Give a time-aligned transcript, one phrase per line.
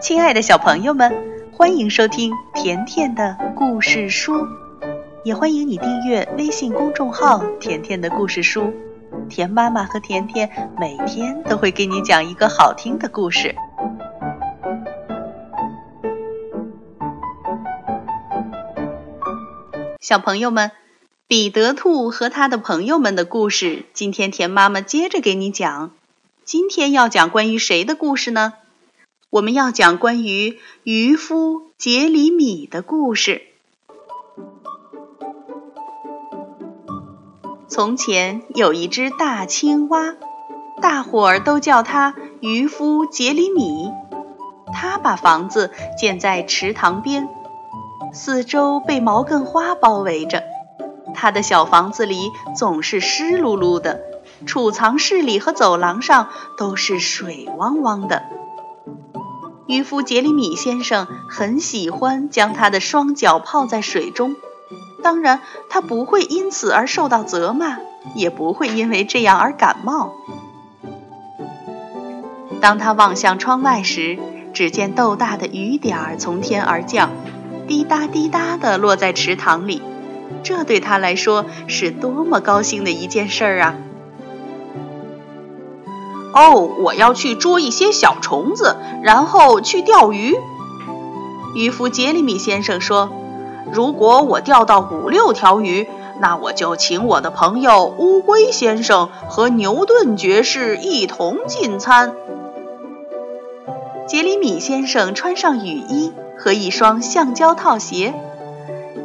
[0.00, 1.12] 亲爱的小朋友们，
[1.52, 4.46] 欢迎收听甜甜的故事书，
[5.24, 8.72] 也欢迎你订阅微信公众号“甜甜的故事书”。
[9.28, 13.56] 甜妈妈和甜甜每天都会给你讲一个好听的故事。
[20.00, 20.70] 小朋友们，
[21.26, 25.90] 彼得兔和他的朋友们的故事，今天甜妈妈接着给你讲。
[26.44, 28.54] 今天要讲关于谁的故事呢？
[29.30, 33.42] 我们要讲关于渔夫杰里米的故事。
[37.68, 40.14] 从前有一只大青蛙，
[40.80, 43.90] 大伙儿都叫它渔夫杰里米。
[44.72, 47.28] 他把房子建在池塘边，
[48.14, 50.42] 四周被毛茛花包围着。
[51.14, 54.00] 他的小房子里总是湿漉漉的，
[54.46, 58.22] 储藏室里和走廊上都是水汪汪的。
[59.68, 64.34] 渔夫杰里米先生很喜欢将他的双脚泡在水中，
[65.02, 67.76] 当然，他不会因此而受到责骂，
[68.14, 70.14] 也不会因为这样而感冒。
[72.62, 74.18] 当他望向窗外时，
[74.54, 77.10] 只见豆大的雨点儿从天而降，
[77.66, 79.82] 滴答滴答地落在池塘里，
[80.42, 83.76] 这对他来说是多么高兴的一件事儿啊！
[86.38, 90.36] 哦，我要去捉一些小虫子，然后去钓鱼。
[91.56, 93.10] 渔夫杰里米先生说
[93.72, 95.88] ：“如果我钓到五六条鱼，
[96.20, 102.14] 那我就请我的朋友乌龟先生和牛顿爵士一同进餐。”
[104.06, 108.14] 杰里米先生穿上雨衣和一双橡胶套鞋，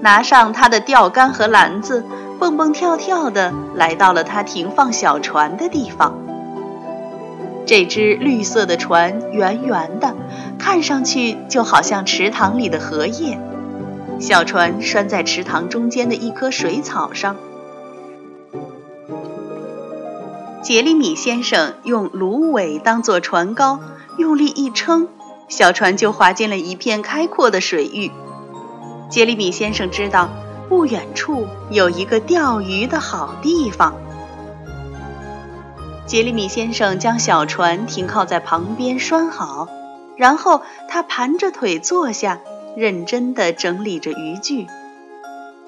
[0.00, 2.04] 拿上他的钓竿和篮子，
[2.40, 6.29] 蹦蹦跳跳地来到了他停放小船的地方。
[7.70, 10.16] 这只绿色的船圆圆的，
[10.58, 13.38] 看上去就好像池塘里的荷叶。
[14.18, 17.36] 小船拴在池塘中间的一棵水草上。
[20.60, 23.78] 杰里米先生用芦苇当做船篙，
[24.18, 25.06] 用力一撑，
[25.48, 28.10] 小船就划进了一片开阔的水域。
[29.08, 30.28] 杰里米先生知道，
[30.68, 33.94] 不远处有一个钓鱼的好地方。
[36.10, 39.68] 杰里米先生将小船停靠在旁边拴好，
[40.16, 42.40] 然后他盘着腿坐下，
[42.74, 44.66] 认真地整理着渔具。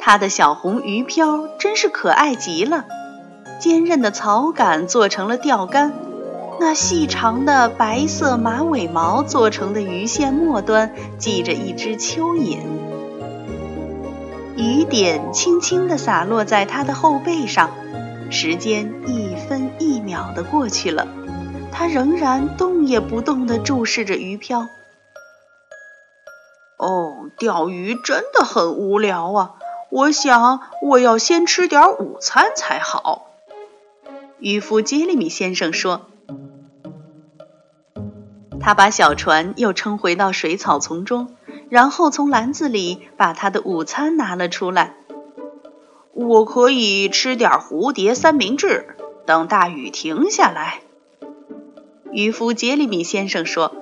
[0.00, 2.86] 他的小红鱼漂真是可爱极了，
[3.60, 5.92] 坚韧的草杆做成了钓竿，
[6.58, 12.58] 那细长的白色马尾毛做成的鱼线末端系着一只蚯蚓。
[14.56, 17.70] 雨点轻轻地洒落在他的后背上。
[18.34, 19.31] 时间一分一
[20.12, 21.08] 秒的过去了，
[21.72, 24.66] 他仍然动也不动地注视着鱼漂。
[26.76, 29.54] 哦，钓鱼真的很无聊啊！
[29.88, 33.30] 我想我要先吃点午餐才好。
[34.38, 36.02] 渔夫杰里米先生说。
[38.60, 41.34] 他把小船又撑回到水草丛中，
[41.70, 44.94] 然后从篮子里把他的午餐拿了出来。
[46.12, 48.94] 我可以吃点蝴蝶三明治，
[49.32, 50.80] 等大雨停下来。
[52.12, 53.74] 渔夫杰里米先生说。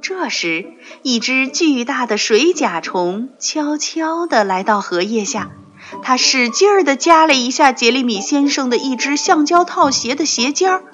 [0.00, 0.72] 这时，
[1.02, 5.50] 一只巨大的水甲虫悄悄地来到荷叶下，
[6.02, 10.84] 它使劲儿地夹了一下杰里米先生的一只橡胶套鞋的鞋尖儿。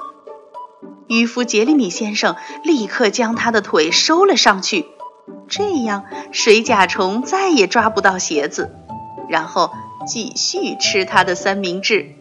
[1.06, 2.34] 渔夫杰里米先生
[2.64, 4.86] 立刻将他的腿收了上去，
[5.46, 6.02] 这样
[6.32, 8.74] 水甲虫再也抓不到鞋子。
[9.28, 9.70] 然后。
[10.04, 12.16] 继续吃他的三明治。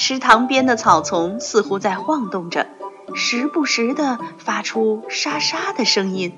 [0.00, 2.66] 池塘边的草丛似乎在晃动着，
[3.14, 6.32] 时不时地发出沙沙的声音，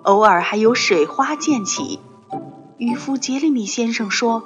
[0.00, 2.00] 偶尔还有水花溅起。
[2.78, 4.44] 渔夫杰里米先生说：“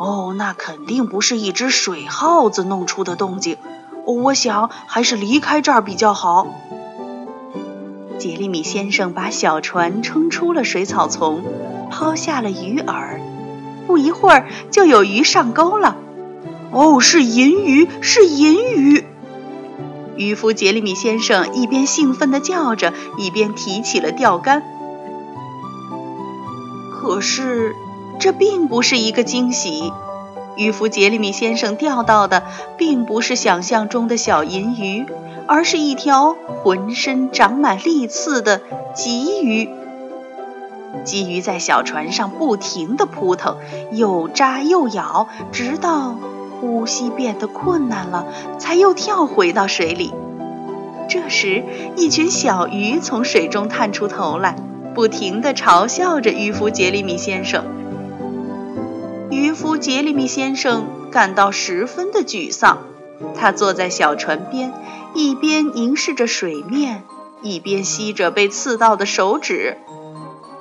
[0.00, 3.58] 哦，那肯定不是一只水耗子弄出的动静。
[4.06, 6.46] 我想还是离开这儿比较好。”
[8.18, 11.44] 杰里米先生把小船撑出了水草丛。
[11.90, 13.20] 抛下了鱼饵，
[13.86, 15.96] 不一会儿就有鱼上钩了。
[16.72, 19.04] 哦，是银鱼，是银鱼！
[20.16, 24.62] 渔夫杰里米先生一边兴奋地叫着，一边提起了钓竿。
[26.92, 27.74] 可是，
[28.18, 29.92] 这并不是一个惊喜。
[30.56, 32.42] 渔夫杰里米先生钓到的，
[32.78, 35.06] 并不是想象中的小银鱼，
[35.46, 38.62] 而是一条浑身长满利刺的
[38.94, 39.68] 鲫鱼。
[41.04, 43.58] 鲫鱼在小船上不停地扑腾，
[43.92, 46.16] 又扎又咬，直到
[46.60, 48.26] 呼吸变得困难了，
[48.58, 50.12] 才又跳回到水里。
[51.08, 51.62] 这时，
[51.96, 54.56] 一群小鱼从水中探出头来，
[54.94, 57.64] 不停地嘲笑着渔夫杰里米先生。
[59.30, 62.78] 渔夫杰里米先生感到十分的沮丧，
[63.38, 64.72] 他坐在小船边，
[65.14, 67.04] 一边凝视着水面，
[67.42, 69.78] 一边吸着被刺到的手指。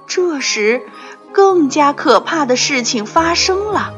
[0.07, 0.83] 这时，
[1.31, 3.93] 更加可怕的事情发生了。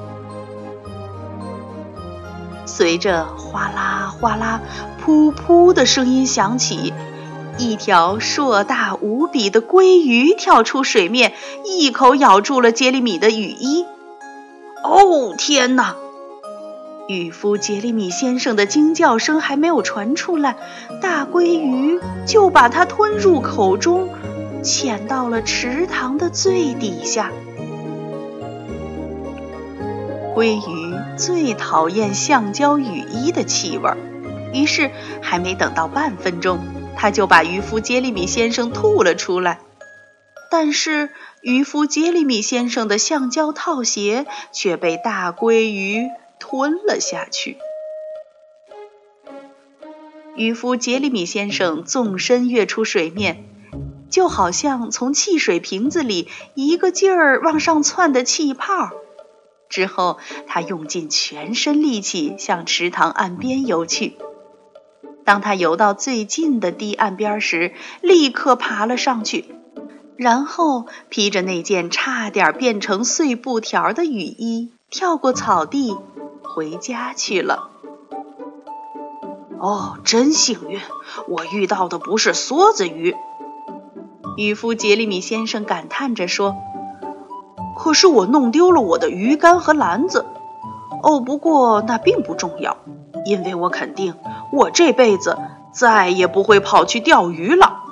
[2.77, 4.61] 随着哗啦哗啦、
[5.03, 6.93] 噗噗的声音响起，
[7.57, 11.33] 一条硕大无比的鲑鱼跳出水面，
[11.65, 13.83] 一口咬住了杰里米的雨衣。
[14.83, 15.95] 哦，天哪！
[17.07, 20.55] 渔夫杰里米先生的惊叫声还没有传出来，
[21.01, 24.07] 大鲑鱼就把它吞入口中。
[24.61, 27.31] 潜到了池塘的最底下。
[30.35, 30.86] 鲑鱼
[31.17, 33.97] 最讨厌橡胶雨衣的气味儿，
[34.53, 34.91] 于是
[35.21, 36.59] 还没等到半分钟，
[36.95, 39.59] 他就把渔夫杰里米先生吐了出来。
[40.49, 41.09] 但是
[41.41, 46.09] 渔夫杰里米先生的橡胶套鞋却被大鲑鱼
[46.39, 47.57] 吞了下去。
[50.35, 53.43] 渔夫杰里米先生纵身跃出水面。
[54.09, 58.91] 就好像从汽水瓶子里一个劲儿往上窜的气泡。
[59.69, 60.17] 之后，
[60.47, 64.17] 他用尽全身力气向池塘岸边游去。
[65.25, 69.45] 当他游到最近的堤岸边时，立刻爬了上去，
[70.15, 75.97] 然后披着那件差点变成碎布条的雨衣，跳过草地，
[76.41, 77.71] 回家去了。
[79.59, 80.79] 哦，真幸运，
[81.27, 83.15] 我遇到的不是梭子鱼。
[84.37, 86.55] 渔夫杰里米先生感叹着说
[87.77, 90.25] ：“可是我弄丢了我的鱼竿和篮子。
[91.03, 92.77] 哦，不过那并不重要，
[93.25, 94.15] 因为我肯定
[94.51, 95.37] 我这辈子
[95.71, 97.83] 再也不会跑去钓鱼了。”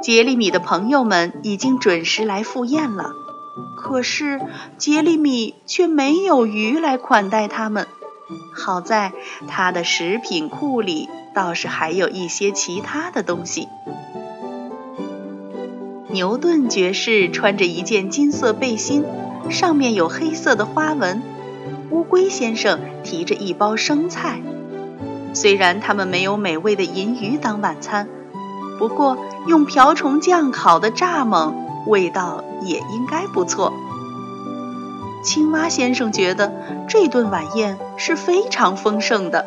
[0.00, 3.12] 杰里米的朋友们已经准时来赴宴了，
[3.76, 4.40] 可是
[4.78, 7.86] 杰里米却没有鱼来款待他们。
[8.54, 9.12] 好在
[9.48, 11.08] 他的食品库里。
[11.34, 13.66] 倒是还有一些其他的东西。
[16.14, 19.04] 牛顿爵士穿着一件金色背心，
[19.50, 21.20] 上面有黑色的花纹。
[21.90, 24.40] 乌龟先生提着一包生菜。
[25.32, 28.08] 虽然他们没有美味的银鱼当晚餐，
[28.78, 29.18] 不过
[29.48, 31.52] 用瓢虫酱烤的蚱蜢
[31.88, 33.72] 味道也应该不错。
[35.24, 36.52] 青蛙先生觉得
[36.86, 39.44] 这顿晚宴是非常丰盛的，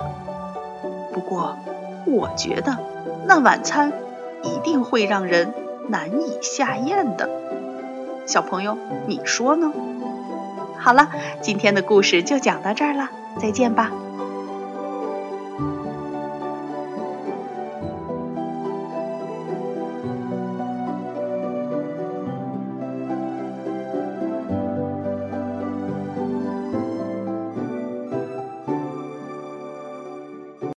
[1.13, 1.57] 不过。
[2.05, 2.77] 我觉得
[3.25, 3.91] 那晚餐
[4.41, 5.53] 一定会让人
[5.89, 7.29] 难以下咽的，
[8.25, 9.71] 小朋友，你说呢？
[10.79, 11.09] 好了，
[11.41, 13.91] 今天的故事就讲到这儿了，再见吧。